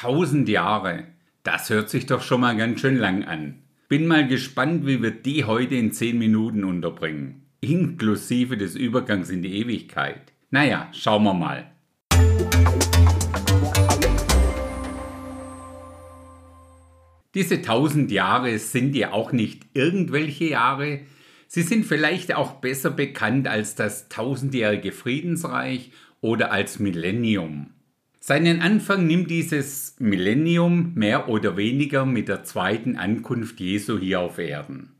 [0.00, 1.08] Tausend Jahre.
[1.42, 3.64] Das hört sich doch schon mal ganz schön lang an.
[3.88, 7.42] Bin mal gespannt, wie wir die heute in zehn Minuten unterbringen.
[7.60, 10.32] Inklusive des Übergangs in die Ewigkeit.
[10.50, 11.72] Naja, schauen wir mal.
[17.34, 21.00] Diese tausend Jahre sind ja auch nicht irgendwelche Jahre,
[21.48, 25.90] sie sind vielleicht auch besser bekannt als das tausendjährige Friedensreich
[26.20, 27.70] oder als Millennium.
[28.28, 34.36] Seinen Anfang nimmt dieses Millennium mehr oder weniger mit der zweiten Ankunft Jesu hier auf
[34.36, 34.90] Erden.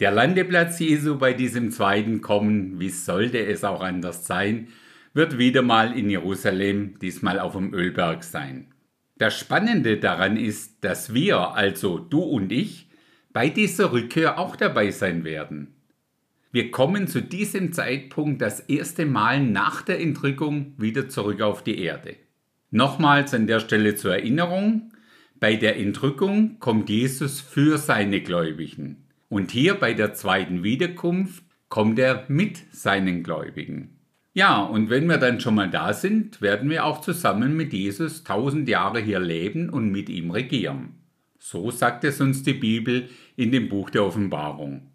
[0.00, 4.68] Der Landeplatz Jesu bei diesem zweiten Kommen, wie sollte es auch anders sein,
[5.14, 8.66] wird wieder mal in Jerusalem, diesmal auf dem Ölberg sein.
[9.16, 12.90] Das Spannende daran ist, dass wir, also du und ich,
[13.32, 15.74] bei dieser Rückkehr auch dabei sein werden.
[16.52, 21.78] Wir kommen zu diesem Zeitpunkt das erste Mal nach der Entrückung wieder zurück auf die
[21.78, 22.16] Erde.
[22.74, 24.90] Nochmals an der Stelle zur Erinnerung,
[25.38, 29.06] bei der Entrückung kommt Jesus für seine Gläubigen.
[29.28, 34.00] Und hier bei der zweiten Wiederkunft kommt er mit seinen Gläubigen.
[34.32, 38.24] Ja, und wenn wir dann schon mal da sind, werden wir auch zusammen mit Jesus
[38.24, 40.94] tausend Jahre hier leben und mit ihm regieren.
[41.38, 44.90] So sagt es uns die Bibel in dem Buch der Offenbarung.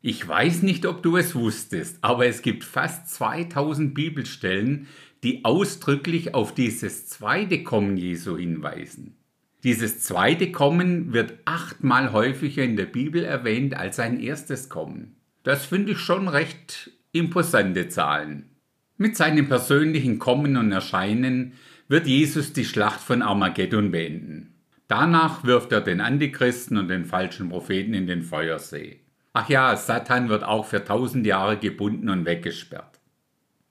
[0.00, 4.86] Ich weiß nicht, ob du es wusstest, aber es gibt fast 2000 Bibelstellen,
[5.22, 9.16] die ausdrücklich auf dieses zweite Kommen Jesu hinweisen.
[9.64, 15.16] Dieses zweite Kommen wird achtmal häufiger in der Bibel erwähnt als sein erstes Kommen.
[15.42, 18.50] Das finde ich schon recht imposante Zahlen.
[18.96, 21.54] Mit seinem persönlichen Kommen und Erscheinen
[21.88, 24.54] wird Jesus die Schlacht von Armageddon beenden.
[24.86, 29.00] Danach wirft er den Antichristen und den falschen Propheten in den Feuersee.
[29.32, 32.97] Ach ja, Satan wird auch für tausend Jahre gebunden und weggesperrt.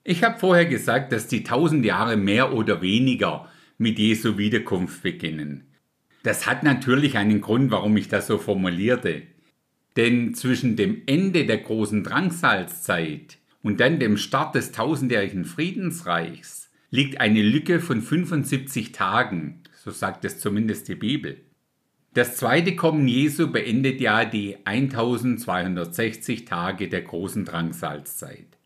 [0.10, 5.66] Ich habe vorher gesagt, dass die tausend Jahre mehr oder weniger mit Jesu Wiederkunft beginnen.
[6.24, 9.24] Das hat natürlich einen Grund, warum ich das so formulierte.
[9.98, 17.20] Denn zwischen dem Ende der großen Drangsalzzeit und dann dem Start des tausendjährigen Friedensreichs liegt
[17.20, 21.42] eine Lücke von 75 Tagen, so sagt es zumindest die Bibel.
[22.14, 28.58] Das zweite Kommen Jesu beendet ja die 1260 Tage der großen Drangsalzzeit.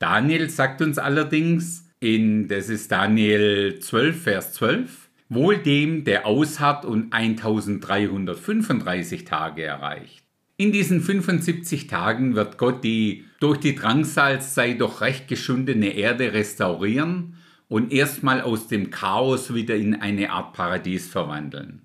[0.00, 6.86] Daniel sagt uns allerdings in, das ist Daniel 12, Vers 12, wohl dem, der ausharrt
[6.86, 10.24] und 1335 Tage erreicht.
[10.56, 17.34] In diesen 75 Tagen wird Gott die durch die Drangsalzzeit doch recht geschundene Erde restaurieren
[17.68, 21.82] und erstmal aus dem Chaos wieder in eine Art Paradies verwandeln.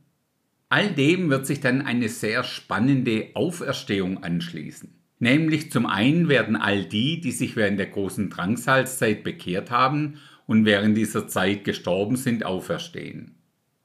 [0.70, 5.05] All dem wird sich dann eine sehr spannende Auferstehung anschließen.
[5.20, 10.16] Nämlich zum einen werden all die, die sich während der großen Drangsalzzeit bekehrt haben
[10.46, 13.36] und während dieser Zeit gestorben sind, auferstehen.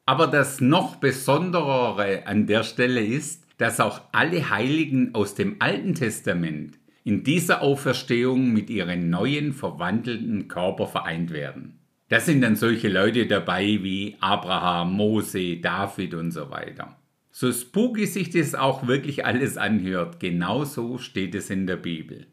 [0.07, 5.95] Aber das noch Besonderere an der Stelle ist, dass auch alle Heiligen aus dem Alten
[5.95, 11.79] Testament in dieser Auferstehung mit ihren neuen verwandelten Körper vereint werden.
[12.09, 16.97] Da sind dann solche Leute dabei wie Abraham, Mose, David und so weiter.
[17.31, 22.27] So spooky sich das auch wirklich alles anhört, genauso steht es in der Bibel.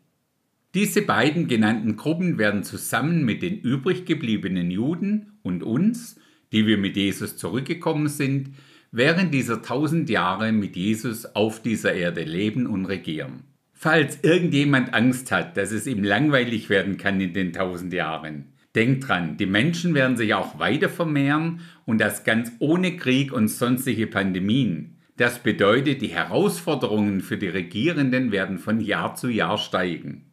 [0.73, 6.19] Diese beiden genannten Gruppen werden zusammen mit den übrig gebliebenen Juden und uns,
[6.51, 8.51] die wir mit Jesus zurückgekommen sind,
[8.91, 13.43] während dieser tausend Jahre mit Jesus auf dieser Erde leben und regieren.
[13.73, 19.07] Falls irgendjemand Angst hat, dass es ihm langweilig werden kann in den tausend Jahren, denkt
[19.07, 24.05] dran, die Menschen werden sich auch weiter vermehren und das ganz ohne Krieg und sonstige
[24.05, 24.97] Pandemien.
[25.17, 30.25] Das bedeutet, die Herausforderungen für die Regierenden werden von Jahr zu Jahr steigen.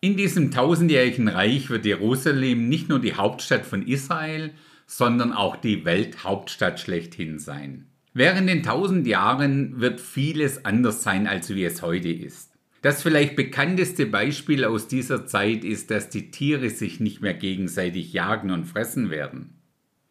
[0.00, 4.52] In diesem tausendjährigen Reich wird Jerusalem nicht nur die Hauptstadt von Israel,
[4.86, 7.86] sondern auch die Welthauptstadt schlechthin sein.
[8.12, 12.53] Während den tausend Jahren wird vieles anders sein, als wie es heute ist.
[12.84, 18.12] Das vielleicht bekannteste Beispiel aus dieser Zeit ist, dass die Tiere sich nicht mehr gegenseitig
[18.12, 19.54] jagen und fressen werden.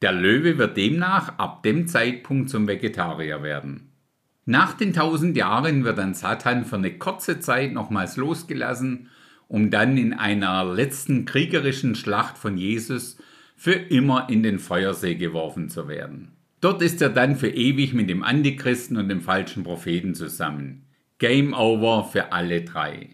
[0.01, 3.91] Der Löwe wird demnach ab dem Zeitpunkt zum Vegetarier werden.
[4.45, 9.11] Nach den tausend Jahren wird dann Satan für eine kurze Zeit nochmals losgelassen,
[9.47, 13.19] um dann in einer letzten kriegerischen Schlacht von Jesus
[13.55, 16.31] für immer in den Feuersee geworfen zu werden.
[16.59, 20.82] Dort ist er dann für ewig mit dem Antichristen und dem falschen Propheten zusammen.
[21.23, 23.11] Game over für alle drei.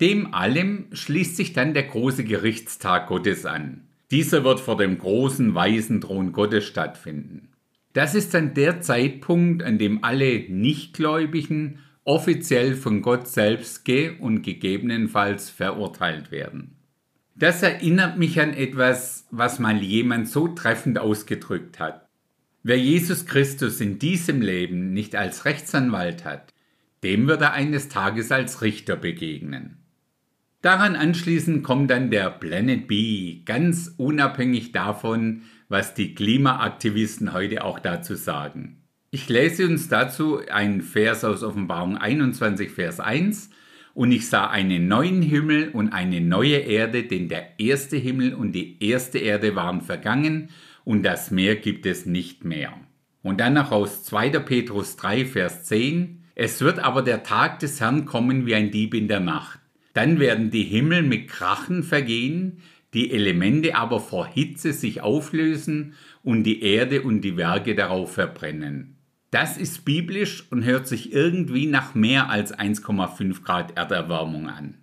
[0.00, 3.88] Dem allem schließt sich dann der große Gerichtstag Gottes an.
[4.12, 7.48] Dieser wird vor dem großen weißen Thron Gottes stattfinden.
[7.92, 14.42] Das ist dann der Zeitpunkt, an dem alle Nichtgläubigen offiziell von Gott selbst ge- und
[14.42, 16.76] gegebenenfalls verurteilt werden.
[17.34, 22.06] Das erinnert mich an etwas, was mal jemand so treffend ausgedrückt hat.
[22.62, 26.52] Wer Jesus Christus in diesem Leben nicht als Rechtsanwalt hat,
[27.02, 29.78] dem wird er eines Tages als Richter begegnen.
[30.62, 37.80] Daran anschließend kommt dann der Planet B, ganz unabhängig davon, was die Klimaaktivisten heute auch
[37.80, 38.82] dazu sagen.
[39.10, 43.50] Ich lese uns dazu einen Vers aus Offenbarung 21, Vers 1
[43.92, 48.52] und ich sah einen neuen Himmel und eine neue Erde, denn der erste Himmel und
[48.52, 50.50] die erste Erde waren vergangen
[50.84, 52.72] und das Meer gibt es nicht mehr.
[53.22, 54.30] Und dann noch aus 2.
[54.38, 56.21] Petrus 3, Vers 10.
[56.34, 59.60] Es wird aber der Tag des Herrn kommen wie ein Dieb in der Nacht.
[59.92, 62.62] Dann werden die Himmel mit Krachen vergehen,
[62.94, 68.96] die Elemente aber vor Hitze sich auflösen und die Erde und die Werke darauf verbrennen.
[69.30, 74.76] Das ist biblisch und hört sich irgendwie nach mehr als 1,5 Grad Erderwärmung an.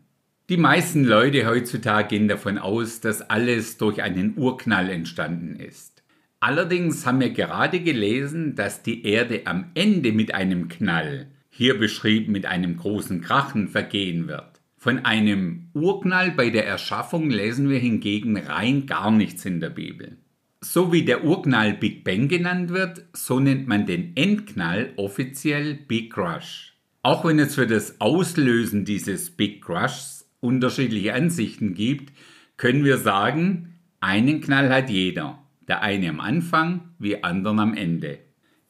[0.50, 6.02] Die meisten Leute heutzutage gehen davon aus, dass alles durch einen Urknall entstanden ist.
[6.40, 11.28] Allerdings haben wir gerade gelesen, dass die Erde am Ende mit einem Knall,
[11.60, 14.62] hier beschrieben mit einem großen Krachen, vergehen wird.
[14.78, 20.16] Von einem Urknall bei der Erschaffung lesen wir hingegen rein gar nichts in der Bibel.
[20.62, 26.14] So wie der Urknall Big Bang genannt wird, so nennt man den Endknall offiziell Big
[26.14, 26.78] Crush.
[27.04, 32.14] Auch wenn es für das Auslösen dieses Big Crushs unterschiedliche Ansichten gibt,
[32.56, 38.20] können wir sagen, einen Knall hat jeder, der eine am Anfang, wie anderen am Ende.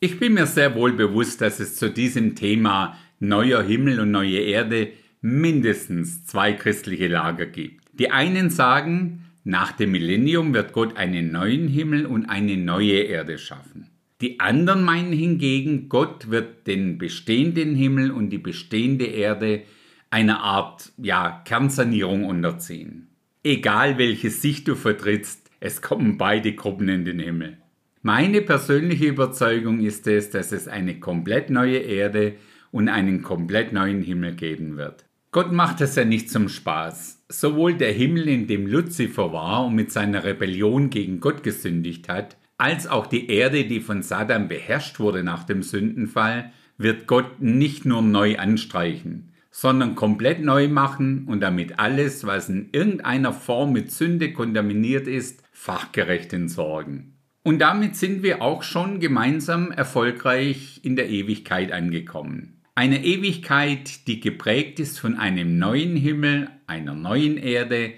[0.01, 4.39] Ich bin mir sehr wohl bewusst, dass es zu diesem Thema neuer Himmel und neue
[4.39, 7.83] Erde mindestens zwei christliche Lager gibt.
[7.91, 13.37] Die einen sagen, nach dem Millennium wird Gott einen neuen Himmel und eine neue Erde
[13.37, 13.89] schaffen.
[14.21, 19.63] Die anderen meinen hingegen, Gott wird den bestehenden Himmel und die bestehende Erde
[20.09, 23.09] einer Art ja, Kernsanierung unterziehen.
[23.43, 27.57] Egal welche Sicht du vertrittst, es kommen beide Gruppen in den Himmel.
[28.01, 32.35] Meine persönliche Überzeugung ist es, dass es eine komplett neue Erde
[32.71, 35.03] und einen komplett neuen Himmel geben wird.
[35.31, 37.25] Gott macht es ja nicht zum Spaß.
[37.27, 42.37] Sowohl der Himmel, in dem Luzifer war und mit seiner Rebellion gegen Gott gesündigt hat,
[42.57, 47.83] als auch die Erde, die von Satan beherrscht wurde nach dem Sündenfall, wird Gott nicht
[47.83, 53.91] nur neu anstreichen, sondern komplett neu machen und damit alles, was in irgendeiner Form mit
[53.91, 57.18] Sünde kontaminiert ist, fachgerecht entsorgen.
[57.49, 62.61] Und damit sind wir auch schon gemeinsam erfolgreich in der Ewigkeit angekommen.
[62.75, 67.93] Eine Ewigkeit, die geprägt ist von einem neuen Himmel, einer neuen Erde,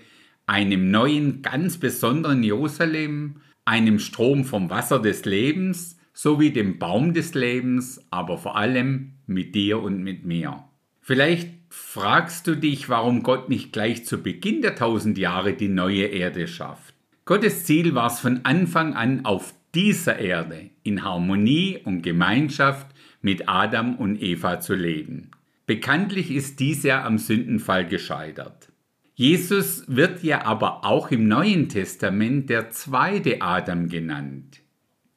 [0.48, 7.34] einem neuen, ganz besonderen Jerusalem, einem Strom vom Wasser des Lebens sowie dem Baum des
[7.34, 10.64] Lebens, aber vor allem mit dir und mit mir.
[11.02, 16.06] Vielleicht fragst du dich, warum Gott nicht gleich zu Beginn der tausend Jahre die neue
[16.06, 16.91] Erde schafft.
[17.32, 22.88] Gottes Ziel war es von Anfang an auf dieser Erde in Harmonie und Gemeinschaft
[23.22, 25.32] mit Adam und Eva zu leben.
[25.66, 28.74] Bekanntlich ist dies ja am Sündenfall gescheitert.
[29.14, 34.60] Jesus wird ja aber auch im Neuen Testament der zweite Adam genannt.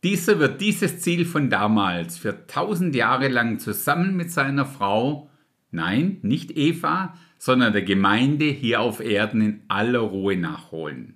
[0.04, 5.30] Dieser wird dieses Ziel von damals für tausend Jahre lang zusammen mit seiner Frau,
[5.72, 11.14] nein, nicht Eva, sondern der Gemeinde hier auf Erden in aller Ruhe nachholen.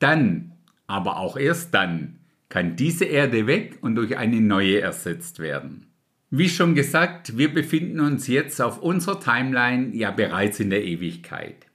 [0.00, 0.52] Dann,
[0.88, 2.18] aber auch erst dann,
[2.48, 5.86] kann diese Erde weg und durch eine neue ersetzt werden.
[6.30, 11.66] Wie schon gesagt, wir befinden uns jetzt auf unserer Timeline ja bereits in der Ewigkeit.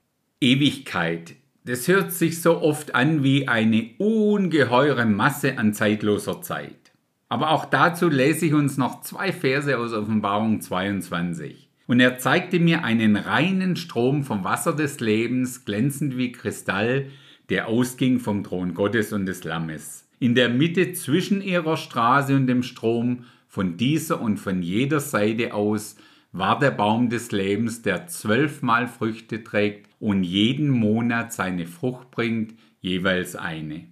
[0.42, 1.36] Ewigkeit,
[1.66, 6.92] das hört sich so oft an wie eine ungeheure Masse an zeitloser Zeit.
[7.28, 11.70] Aber auch dazu lese ich uns noch zwei Verse aus Offenbarung 22.
[11.88, 17.08] Und er zeigte mir einen reinen Strom vom Wasser des Lebens, glänzend wie Kristall,
[17.50, 20.08] der ausging vom Thron Gottes und des Lammes.
[20.20, 25.54] In der Mitte zwischen ihrer Straße und dem Strom von dieser und von jeder Seite
[25.54, 25.96] aus
[26.32, 32.56] war der Baum des Lebens, der zwölfmal Früchte trägt und jeden Monat seine Frucht bringt,
[32.82, 33.86] jeweils eine.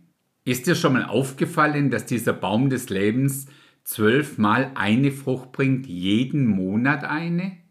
[0.43, 3.47] Ist dir schon mal aufgefallen, dass dieser Baum des Lebens
[3.85, 7.62] zwölfmal eine Frucht bringt, jeden Monat eine?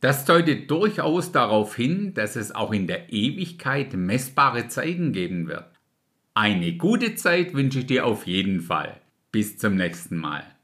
[0.00, 5.72] Das deutet durchaus darauf hin, dass es auch in der Ewigkeit messbare Zeiten geben wird.
[6.34, 9.00] Eine gute Zeit wünsche ich dir auf jeden Fall.
[9.32, 10.54] Bis zum nächsten Mal.